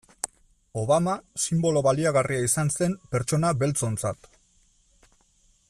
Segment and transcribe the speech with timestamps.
[0.83, 1.13] Obama
[1.43, 4.31] sinbolo baliagarria izan zen pertsona beltzontzat.